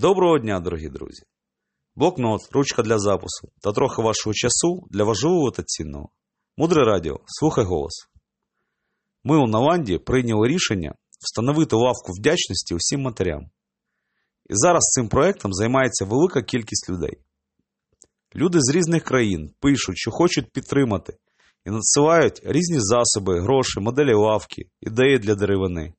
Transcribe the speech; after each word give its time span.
Доброго 0.00 0.38
дня, 0.38 0.60
дорогі 0.60 0.88
друзі! 0.88 1.22
Блокнот, 1.94 2.40
ручка 2.52 2.82
для 2.82 2.98
запису 2.98 3.48
та 3.62 3.72
трохи 3.72 4.02
вашого 4.02 4.34
часу 4.34 4.86
для 4.90 5.04
важливого 5.04 5.50
та 5.50 5.62
цінного. 5.62 6.08
Мудре 6.56 6.84
радіо, 6.84 7.20
слухай 7.26 7.64
голос. 7.64 7.92
Ми 9.24 9.36
у 9.36 9.46
Наванді 9.46 9.98
прийняли 9.98 10.48
рішення 10.48 10.94
встановити 11.20 11.76
лавку 11.76 12.12
вдячності 12.20 12.74
усім 12.74 13.00
матерям. 13.00 13.40
І 14.50 14.52
зараз 14.54 14.82
цим 14.82 15.08
проєктом 15.08 15.52
займається 15.52 16.04
велика 16.04 16.42
кількість 16.42 16.90
людей. 16.90 17.18
Люди 18.36 18.58
з 18.60 18.74
різних 18.74 19.04
країн 19.04 19.50
пишуть, 19.60 19.98
що 19.98 20.10
хочуть 20.10 20.52
підтримати, 20.52 21.16
і 21.64 21.70
надсилають 21.70 22.40
різні 22.44 22.78
засоби, 22.80 23.40
гроші, 23.40 23.80
моделі 23.80 24.14
лавки, 24.14 24.62
ідеї 24.80 25.18
для 25.18 25.34
деревини. 25.34 25.94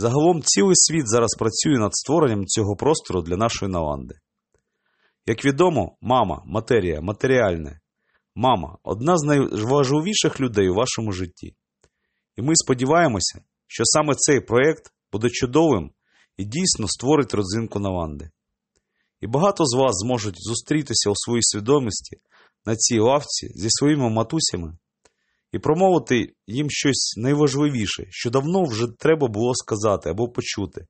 Загалом 0.00 0.42
цілий 0.42 0.74
світ 0.74 1.08
зараз 1.08 1.34
працює 1.38 1.78
над 1.78 1.94
створенням 1.94 2.46
цього 2.46 2.76
простору 2.76 3.22
для 3.22 3.36
нашої 3.36 3.72
Наванди. 3.72 4.14
Як 5.26 5.44
відомо, 5.44 5.96
мама, 6.00 6.42
матерія, 6.46 7.00
матеріальне. 7.00 7.80
Мама 8.34 8.78
одна 8.82 9.18
з 9.18 9.22
найважливіших 9.22 10.40
людей 10.40 10.68
у 10.68 10.74
вашому 10.74 11.12
житті. 11.12 11.54
І 12.36 12.42
ми 12.42 12.52
сподіваємося, 12.56 13.40
що 13.66 13.82
саме 13.86 14.14
цей 14.14 14.40
проєкт 14.40 14.92
буде 15.12 15.28
чудовим 15.30 15.90
і 16.36 16.44
дійсно 16.44 16.88
створить 16.88 17.34
родзинку 17.34 17.78
Наванди. 17.78 18.30
І 19.20 19.26
багато 19.26 19.64
з 19.66 19.76
вас 19.76 19.92
зможуть 20.04 20.36
зустрітися 20.38 21.10
у 21.10 21.16
своїй 21.16 21.42
свідомості 21.42 22.16
на 22.66 22.76
цій 22.76 22.98
лавці 22.98 23.48
зі 23.54 23.68
своїми 23.70 24.10
матусями 24.10 24.78
і 25.52 25.58
промовити 25.58 26.32
їм 26.46 26.70
щось 26.70 27.14
найважливіше, 27.16 28.06
що 28.10 28.30
давно 28.30 28.64
вже 28.64 28.86
треба 28.98 29.28
було 29.28 29.54
сказати 29.54 30.10
або 30.10 30.28
почути, 30.28 30.86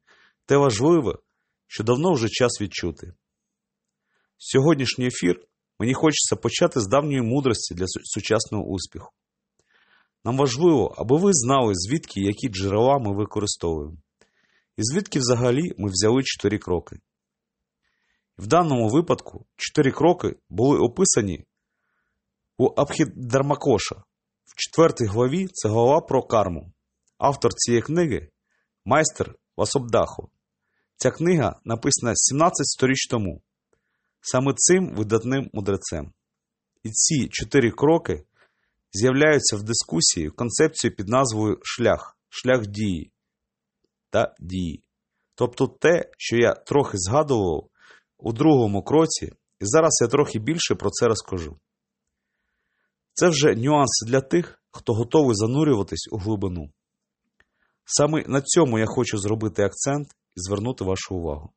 те 0.47 0.57
важливе, 0.57 1.15
що 1.67 1.85
давно 1.85 2.13
вже 2.13 2.29
час 2.29 2.61
відчути. 2.61 3.13
Сьогоднішній 4.39 5.07
ефір 5.07 5.41
мені 5.79 5.95
хочеться 5.95 6.37
почати 6.37 6.81
з 6.81 6.89
давньої 6.89 7.23
мудрості 7.23 7.75
для 7.75 7.85
сучасного 7.87 8.65
успіху. 8.65 9.11
Нам 10.25 10.37
важливо, 10.37 10.95
аби 10.99 11.17
ви 11.17 11.31
знали, 11.33 11.73
звідки 11.75 12.21
які 12.21 12.49
джерела 12.49 12.99
ми 12.99 13.17
використовуємо, 13.17 13.97
і 14.77 14.83
звідки 14.83 15.19
взагалі 15.19 15.73
ми 15.79 15.91
взяли 15.91 16.23
чотири 16.25 16.59
кроки. 16.59 16.97
В 18.39 18.47
даному 18.47 18.89
випадку 18.89 19.47
чотири 19.57 19.93
кроки 19.93 20.37
були 20.49 20.79
описані 20.79 21.45
у 22.59 22.67
Абхідармакоша. 22.77 24.03
В 24.49 24.55
четвертій 24.57 25.05
главі 25.05 25.47
це 25.53 25.69
глава 25.69 26.01
про 26.01 26.23
карму. 26.23 26.73
Автор 27.19 27.55
цієї 27.55 27.83
книги 27.83 28.29
майстер 28.85 29.35
Васобдахо. 29.57 30.29
Ця 30.97 31.11
книга 31.11 31.61
написана 31.65 32.13
17 32.15 32.67
сторіч 32.67 33.07
тому, 33.07 33.43
саме 34.21 34.53
цим 34.57 34.95
видатним 34.95 35.51
мудрецем. 35.53 36.13
І 36.83 36.91
ці 36.91 37.29
чотири 37.29 37.71
кроки 37.71 38.25
з'являються 38.93 39.57
в 39.57 39.63
дискусії 39.63 40.29
в 40.29 40.37
концепцію 40.37 40.97
під 40.97 41.09
назвою 41.09 41.59
шлях, 41.63 42.19
шлях 42.29 42.67
дії 42.67 43.13
та 44.11 44.35
дії. 44.41 44.83
Тобто 45.35 45.67
те, 45.67 46.11
що 46.19 46.37
я 46.37 46.55
трохи 46.55 46.99
згадував 46.99 47.69
у 48.19 48.33
другому 48.33 48.83
кроці, 48.83 49.27
і 49.61 49.65
зараз 49.65 49.99
я 50.03 50.09
трохи 50.09 50.39
більше 50.39 50.75
про 50.75 50.91
це 50.91 51.07
розкажу. 51.07 51.59
Це 53.21 53.29
вже 53.29 53.55
нюанси 53.55 54.07
для 54.07 54.21
тих, 54.21 54.63
хто 54.71 54.95
готовий 54.95 55.35
занурюватись 55.35 56.09
у 56.13 56.19
глибину. 56.19 56.71
Саме 57.85 58.25
на 58.27 58.41
цьому 58.41 58.79
я 58.79 58.87
хочу 58.87 59.19
зробити 59.19 59.63
акцент 59.63 60.09
і 60.09 60.41
звернути 60.41 60.85
вашу 60.85 61.15
увагу. 61.15 61.51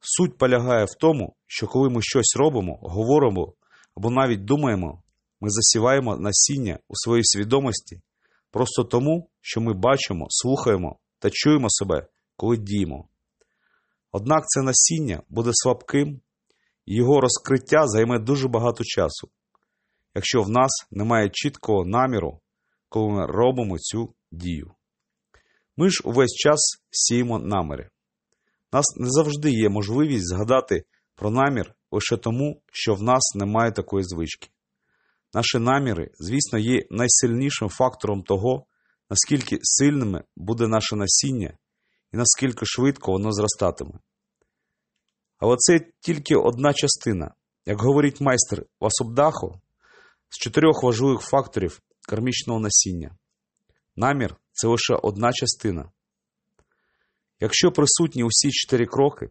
Суть 0.00 0.38
полягає 0.38 0.84
в 0.84 0.94
тому, 1.00 1.36
що 1.46 1.66
коли 1.66 1.88
ми 1.88 2.02
щось 2.02 2.36
робимо, 2.36 2.78
говоримо 2.82 3.52
або 3.96 4.10
навіть 4.10 4.44
думаємо, 4.44 5.02
ми 5.40 5.48
засіваємо 5.50 6.16
насіння 6.16 6.78
у 6.88 6.92
своїй 6.96 7.24
свідомості 7.24 8.00
просто 8.50 8.84
тому, 8.84 9.30
що 9.40 9.60
ми 9.60 9.74
бачимо, 9.74 10.26
слухаємо 10.28 10.98
та 11.18 11.30
чуємо 11.32 11.66
себе, 11.70 12.06
коли 12.36 12.56
діємо. 12.56 13.08
Однак 14.12 14.46
це 14.46 14.62
насіння 14.62 15.22
буде 15.28 15.50
слабким, 15.52 16.20
і 16.86 16.94
його 16.94 17.20
розкриття 17.20 17.86
займе 17.86 18.18
дуже 18.18 18.48
багато 18.48 18.84
часу, 18.84 19.28
якщо 20.18 20.42
в 20.42 20.48
нас 20.48 20.70
немає 20.90 21.30
чіткого 21.32 21.84
наміру, 21.84 22.40
коли 22.88 23.12
ми 23.12 23.26
робимо 23.26 23.78
цю 23.78 24.14
дію. 24.32 24.72
Ми 25.76 25.90
ж 25.90 26.02
увесь 26.04 26.34
час 26.34 26.82
сіємо 26.90 27.38
наміри. 27.38 27.90
У 28.72 28.76
нас 28.76 28.84
не 28.96 29.10
завжди 29.10 29.50
є 29.50 29.68
можливість 29.68 30.28
згадати 30.28 30.84
про 31.14 31.30
намір 31.30 31.74
лише 31.90 32.16
тому, 32.16 32.62
що 32.72 32.94
в 32.94 33.02
нас 33.02 33.34
немає 33.34 33.72
такої 33.72 34.04
звички. 34.04 34.48
Наші 35.34 35.58
наміри, 35.58 36.10
звісно, 36.18 36.58
є 36.58 36.86
найсильнішим 36.90 37.68
фактором 37.68 38.22
того, 38.22 38.66
наскільки 39.10 39.58
сильними 39.62 40.24
буде 40.36 40.68
наше 40.68 40.96
насіння 40.96 41.58
і 42.12 42.16
наскільки 42.16 42.66
швидко 42.66 43.12
воно 43.12 43.32
зростатиме. 43.32 43.98
Але 45.38 45.56
це 45.56 45.80
тільки 46.00 46.36
одна 46.36 46.72
частина. 46.72 47.34
Як 47.66 47.80
говорить 47.80 48.20
майстер 48.20 48.64
Васобдахо, 48.80 49.60
з 50.28 50.38
чотирьох 50.38 50.82
важливих 50.82 51.20
факторів 51.20 51.80
кармічного 52.08 52.60
насіння. 52.60 53.16
Намір 53.96 54.36
це 54.52 54.68
лише 54.68 54.94
одна 54.94 55.32
частина. 55.32 55.90
Якщо 57.40 57.72
присутні 57.72 58.24
усі 58.24 58.50
чотири 58.50 58.86
кроки, 58.86 59.30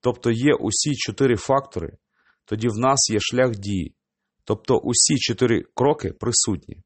тобто 0.00 0.30
є 0.30 0.54
усі 0.54 0.94
чотири 0.96 1.36
фактори, 1.36 1.98
тоді 2.44 2.68
в 2.68 2.76
нас 2.76 3.10
є 3.10 3.18
шлях 3.20 3.50
дії, 3.50 3.94
тобто 4.44 4.78
усі 4.78 5.18
чотири 5.18 5.64
кроки 5.74 6.12
присутні. 6.12 6.82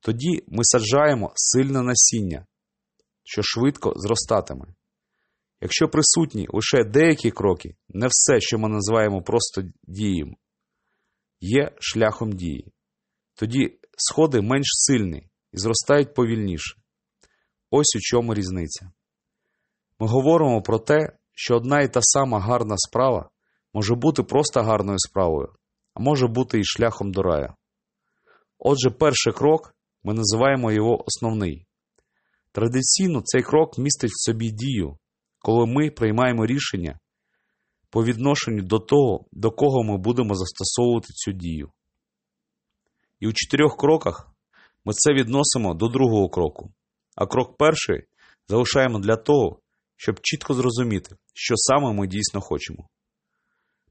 Тоді 0.00 0.44
ми 0.48 0.64
саджаємо 0.64 1.32
сильне 1.34 1.82
насіння, 1.82 2.46
що 3.24 3.42
швидко 3.44 3.92
зростатиме. 3.96 4.66
Якщо 5.60 5.88
присутні 5.88 6.48
лише 6.50 6.84
деякі 6.84 7.30
кроки, 7.30 7.76
не 7.88 8.06
все, 8.10 8.40
що 8.40 8.58
ми 8.58 8.68
називаємо 8.68 9.22
просто 9.22 9.62
дієм, 9.82 10.36
є 11.40 11.70
шляхом 11.80 12.32
дії. 12.32 12.72
Тоді 13.34 13.78
сходи 13.96 14.40
менш 14.40 14.66
сильні 14.66 15.28
і 15.52 15.58
зростають 15.58 16.14
повільніше. 16.14 16.76
Ось 17.70 17.96
у 17.96 18.00
чому 18.00 18.34
різниця. 18.34 18.90
Ми 19.98 20.06
говоримо 20.06 20.62
про 20.62 20.78
те, 20.78 21.12
що 21.34 21.56
одна 21.56 21.80
і 21.80 21.92
та 21.92 22.00
сама 22.02 22.40
гарна 22.40 22.74
справа 22.78 23.30
може 23.74 23.94
бути 23.94 24.22
просто 24.22 24.62
гарною 24.62 24.98
справою, 24.98 25.48
а 25.94 26.00
може 26.00 26.26
бути 26.26 26.60
і 26.60 26.64
шляхом 26.64 27.12
до 27.12 27.22
рая. 27.22 27.54
Отже, 28.58 28.90
перший 28.90 29.32
крок 29.32 29.74
ми 30.02 30.14
називаємо 30.14 30.72
його 30.72 31.04
основний. 31.06 31.66
Традиційно 32.52 33.22
цей 33.24 33.42
крок 33.42 33.78
містить 33.78 34.10
в 34.10 34.24
собі 34.24 34.50
дію, 34.50 34.98
коли 35.38 35.66
ми 35.66 35.90
приймаємо 35.90 36.46
рішення 36.46 36.98
по 37.96 38.04
відношенню 38.04 38.62
до 38.62 38.78
того, 38.78 39.24
до 39.32 39.50
кого 39.50 39.82
ми 39.82 39.98
будемо 39.98 40.34
застосовувати 40.34 41.06
цю 41.12 41.32
дію. 41.32 41.70
І 43.20 43.28
у 43.28 43.32
чотирьох 43.32 43.76
кроках 43.76 44.30
ми 44.84 44.92
це 44.92 45.12
відносимо 45.12 45.74
до 45.74 45.88
другого 45.88 46.28
кроку, 46.28 46.72
а 47.14 47.26
крок 47.26 47.56
перший 47.56 48.04
залишаємо 48.48 48.98
для 48.98 49.16
того, 49.16 49.60
щоб 49.96 50.20
чітко 50.20 50.54
зрозуміти, 50.54 51.16
що 51.34 51.54
саме 51.56 51.92
ми 51.92 52.06
дійсно 52.06 52.40
хочемо. 52.40 52.88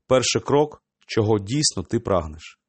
Перший 0.07 0.41
крок, 0.41 0.83
чого 1.07 1.39
дійсно 1.39 1.83
ти 1.83 1.99
прагнеш. 1.99 2.59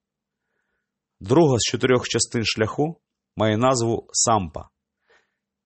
Друга 1.20 1.58
з 1.58 1.62
чотирьох 1.62 2.08
частин 2.08 2.44
шляху 2.44 3.00
має 3.36 3.56
назву 3.56 4.08
сампа. 4.12 4.68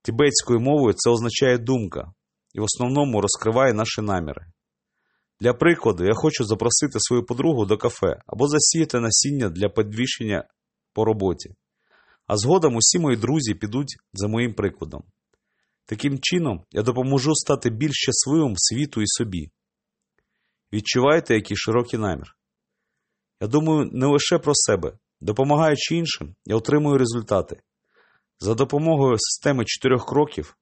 Тибетською 0.02 0.60
мовою 0.60 0.94
це 0.96 1.10
означає 1.10 1.58
думка 1.58 2.12
і 2.54 2.60
в 2.60 2.62
основному 2.62 3.20
розкриває 3.20 3.74
наші 3.74 4.02
наміри. 4.02 4.46
Для 5.40 5.54
прикладу, 5.54 6.04
я 6.04 6.14
хочу 6.14 6.44
запросити 6.44 7.00
свою 7.00 7.24
подругу 7.26 7.66
до 7.66 7.76
кафе 7.78 8.20
або 8.26 8.48
засіяти 8.48 9.00
насіння 9.00 9.48
для 9.48 9.68
підвищення 9.68 10.44
по 10.92 11.04
роботі. 11.04 11.54
А 12.26 12.36
згодом 12.36 12.76
усі 12.76 12.98
мої 12.98 13.16
друзі 13.16 13.54
підуть 13.54 13.96
за 14.12 14.28
моїм 14.28 14.54
прикладом. 14.54 15.02
Таким 15.86 16.18
чином, 16.18 16.64
я 16.70 16.82
допоможу 16.82 17.34
стати 17.34 17.70
більш 17.70 17.92
щасливим 17.94 18.54
світу 18.56 19.02
і 19.02 19.06
собі. 19.06 19.50
Відчуваєте, 20.72 21.34
який 21.34 21.56
широкий 21.56 21.98
намір? 21.98 22.36
Я 23.40 23.46
думаю 23.46 23.90
не 23.92 24.06
лише 24.06 24.38
про 24.38 24.52
себе. 24.54 24.98
Допомагаючи 25.20 25.96
іншим, 25.96 26.34
я 26.44 26.56
отримую 26.56 26.98
результати. 26.98 27.60
За 28.38 28.54
допомогою 28.54 29.16
системи 29.18 29.64
чотирьох 29.64 30.08
кроків 30.08 30.56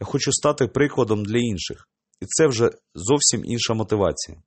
я 0.00 0.06
хочу 0.06 0.32
стати 0.32 0.66
прикладом 0.66 1.24
для 1.24 1.38
інших, 1.38 1.88
і 2.22 2.26
це 2.26 2.46
вже 2.46 2.70
зовсім 2.94 3.44
інша 3.44 3.74
мотивація. 3.74 4.42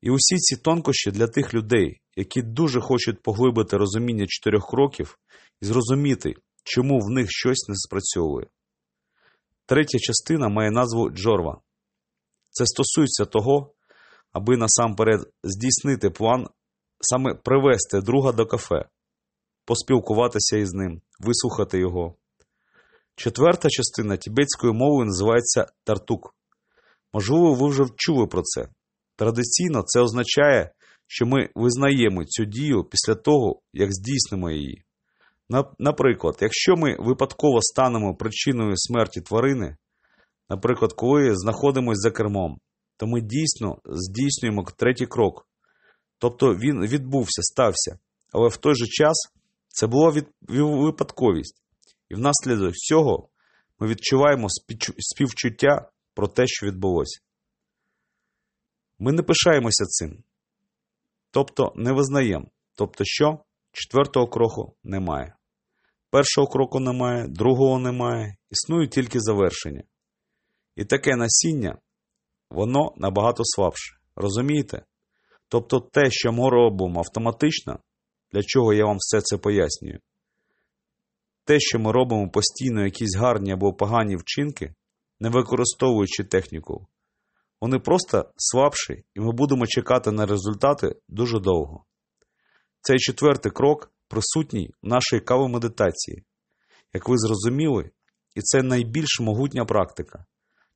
І 0.00 0.10
усі 0.10 0.36
ці 0.36 0.56
тонкощі 0.56 1.10
для 1.10 1.26
тих 1.26 1.54
людей, 1.54 2.00
які 2.16 2.42
дуже 2.42 2.80
хочуть 2.80 3.22
поглибити 3.22 3.76
розуміння 3.76 4.26
чотирьох 4.28 4.70
кроків 4.70 5.18
і 5.60 5.66
зрозуміти, 5.66 6.34
чому 6.64 6.98
в 6.98 7.10
них 7.10 7.26
щось 7.30 7.68
не 7.68 7.74
спрацьовує. 7.74 8.46
Третя 9.66 9.98
частина 9.98 10.48
має 10.48 10.70
назву 10.70 11.10
Джорва. 11.10 11.60
Це 12.50 12.66
стосується 12.66 13.24
того, 13.24 13.74
аби 14.32 14.56
насамперед 14.56 15.20
здійснити 15.44 16.10
план, 16.10 16.48
саме 17.00 17.34
привезти 17.34 18.00
друга 18.00 18.32
до 18.32 18.46
кафе, 18.46 18.88
поспілкуватися 19.64 20.56
із 20.56 20.72
ним, 20.72 21.00
вислухати 21.20 21.78
його. 21.78 22.14
Четверта 23.16 23.68
частина 23.68 24.16
тібетської 24.16 24.72
мови 24.72 25.04
називається 25.04 25.66
тартук. 25.84 26.37
Можливо, 27.12 27.54
ви 27.54 27.68
вже 27.68 27.84
чули 27.96 28.26
про 28.26 28.42
це. 28.42 28.68
Традиційно 29.16 29.82
це 29.82 30.00
означає, 30.00 30.70
що 31.06 31.26
ми 31.26 31.48
визнаємо 31.54 32.24
цю 32.24 32.44
дію 32.44 32.84
після 32.84 33.14
того, 33.14 33.60
як 33.72 33.92
здійснимо 33.92 34.50
її. 34.50 34.84
Наприклад, 35.78 36.38
якщо 36.40 36.76
ми 36.76 36.96
випадково 36.98 37.62
станемо 37.62 38.14
причиною 38.14 38.72
смерті 38.76 39.20
тварини, 39.20 39.76
наприклад, 40.48 40.92
коли 40.92 41.36
знаходимося 41.36 42.00
за 42.00 42.10
кермом, 42.10 42.58
то 42.96 43.06
ми 43.06 43.20
дійсно 43.20 43.78
здійснюємо 43.84 44.66
третій 44.76 45.06
крок. 45.06 45.48
Тобто 46.18 46.54
він 46.54 46.86
відбувся, 46.86 47.42
стався, 47.42 47.98
але 48.32 48.48
в 48.48 48.56
той 48.56 48.74
же 48.74 48.86
час 48.86 49.32
це 49.68 49.86
була 49.86 50.10
від... 50.10 50.26
випадковість, 50.48 51.62
і 52.08 52.14
внаслідок 52.14 52.74
цього 52.74 53.28
ми 53.78 53.86
відчуваємо 53.86 54.48
співчуття 54.98 55.90
про 56.18 56.28
те, 56.28 56.46
що 56.46 56.66
відбулося. 56.66 57.20
Ми 58.98 59.12
не 59.12 59.22
пишаємося 59.22 59.84
цим, 59.84 60.24
тобто 61.30 61.72
не 61.76 61.92
визнаємо, 61.92 62.46
тобто 62.74 63.04
що 63.06 63.38
четвертого 63.72 64.26
кроку 64.26 64.76
немає. 64.84 65.36
Першого 66.10 66.46
кроку 66.46 66.80
немає, 66.80 67.26
другого 67.28 67.78
немає, 67.78 68.36
існує 68.50 68.88
тільки 68.88 69.20
завершення. 69.20 69.82
І 70.76 70.84
таке 70.84 71.16
насіння, 71.16 71.78
воно 72.50 72.94
набагато 72.96 73.42
слабше. 73.44 73.96
Розумієте? 74.16 74.84
Тобто 75.48 75.80
те, 75.80 76.10
що 76.10 76.32
ми 76.32 76.50
робимо 76.50 76.98
автоматично, 76.98 77.78
для 78.32 78.42
чого 78.42 78.74
я 78.74 78.84
вам 78.84 78.96
все 78.98 79.20
це 79.20 79.36
пояснюю, 79.36 79.98
те, 81.44 81.60
що 81.60 81.78
ми 81.78 81.92
робимо 81.92 82.30
постійно 82.30 82.84
якісь 82.84 83.16
гарні 83.16 83.52
або 83.52 83.72
погані 83.72 84.16
вчинки, 84.16 84.74
не 85.20 85.28
використовуючи 85.28 86.24
техніку, 86.24 86.86
вони 87.60 87.78
просто 87.78 88.30
слабші, 88.36 89.04
і 89.14 89.20
ми 89.20 89.32
будемо 89.32 89.66
чекати 89.66 90.12
на 90.12 90.26
результати 90.26 90.96
дуже 91.08 91.40
довго. 91.40 91.84
Цей 92.80 92.98
четвертий 92.98 93.52
крок 93.52 93.92
присутній 94.08 94.70
в 94.82 94.88
нашій 94.88 95.20
каві 95.20 95.48
медитації. 95.48 96.24
Як 96.92 97.08
ви 97.08 97.18
зрозуміли, 97.18 97.90
і 98.34 98.40
це 98.40 98.62
найбільш 98.62 99.20
могутня 99.20 99.64
практика 99.64 100.24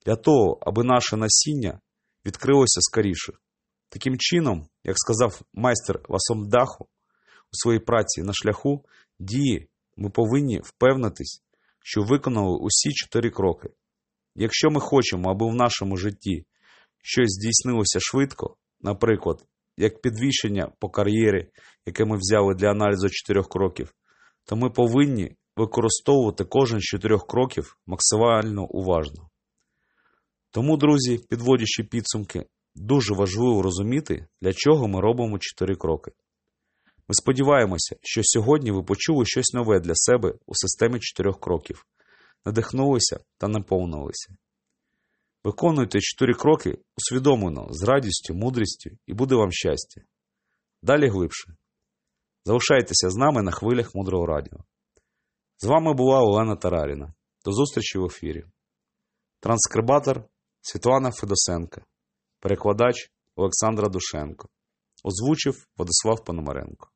для 0.07 0.17
того, 0.17 0.59
аби 0.61 0.85
наше 0.85 1.17
насіння 1.17 1.81
відкрилося 2.27 2.81
скоріше. 2.81 3.33
Таким 3.89 4.19
чином, 4.19 4.69
як 4.85 4.99
сказав 4.99 5.41
майстер 5.53 6.01
Васомдаху 6.09 6.85
у 7.53 7.57
своїй 7.57 7.81
праці 7.81 8.23
на 8.23 8.33
шляху 8.33 8.85
дії, 9.19 9.69
ми 9.97 10.11
повинні 10.11 10.61
впевнитись, 10.65 11.43
що 11.81 12.03
виконали 12.03 12.59
усі 12.59 12.93
чотири 12.93 13.31
кроки. 13.31 13.69
Якщо 14.35 14.71
ми 14.71 14.81
хочемо, 14.81 15.31
аби 15.31 15.47
в 15.47 15.55
нашому 15.55 15.97
житті 15.97 16.45
щось 17.03 17.31
здійснилося 17.31 17.99
швидко, 18.01 18.57
наприклад, 18.81 19.45
як 19.77 20.01
підвищення 20.01 20.73
по 20.79 20.89
кар'єрі, 20.89 21.49
яке 21.87 22.05
ми 22.05 22.17
взяли 22.17 22.55
для 22.55 22.71
аналізу 22.71 23.09
чотирьох 23.11 23.49
кроків, 23.49 23.95
то 24.45 24.57
ми 24.57 24.71
повинні 24.71 25.37
використовувати 25.57 26.45
кожен 26.45 26.81
з 26.81 26.83
чотирьох 26.83 27.27
кроків 27.27 27.77
максимально 27.87 28.65
уважно. 28.65 29.29
Тому, 30.51 30.77
друзі, 30.77 31.21
підводячи 31.29 31.85
підсумки, 31.85 32.45
дуже 32.75 33.15
важливо 33.15 33.63
розуміти, 33.63 34.27
для 34.41 34.53
чого 34.53 34.89
ми 34.89 35.01
робимо 35.01 35.39
чотири 35.39 35.77
кроки. 35.77 36.13
Ми 37.09 37.15
сподіваємося, 37.15 37.97
що 38.03 38.21
сьогодні 38.25 38.71
ви 38.71 38.83
почули 38.83 39.25
щось 39.27 39.53
нове 39.55 39.81
для 39.81 39.93
себе 39.95 40.35
у 40.47 40.55
системі 40.55 40.99
чотирьох 41.01 41.41
кроків, 41.41 41.87
надихнулися 42.45 43.21
та 43.39 43.49
наповнилися. 43.49 44.37
Виконуйте 45.45 46.01
чотири 46.01 46.35
кроки 46.35 46.79
усвідомлено, 46.99 47.67
з 47.71 47.83
радістю, 47.85 48.35
мудрістю 48.35 48.91
і 49.07 49.15
буде 49.15 49.35
вам 49.35 49.53
щастя. 49.53 50.01
Далі 50.83 51.09
глибше. 51.09 51.55
Залишайтеся 52.45 53.11
з 53.11 53.17
нами 53.17 53.43
на 53.43 53.51
хвилях 53.51 53.95
мудрого 53.95 54.27
радіо. 54.27 54.59
З 55.59 55.65
вами 55.65 55.95
була 55.95 56.21
Олена 56.21 56.57
Тараріна. 56.57 57.15
До 57.45 57.53
зустрічі 57.53 57.99
в 57.99 58.05
ефірі. 58.05 58.45
Транскрибатор 59.41 60.25
Світлана 60.61 61.11
Федосенка. 61.11 61.85
Перекладач 62.41 63.11
Олександра 63.37 63.89
Душенко. 63.89 64.49
Озвучив 65.05 65.67
Владислав 65.77 66.25
Пономаренко. 66.25 66.92